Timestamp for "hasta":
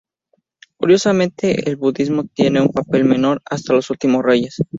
3.45-3.73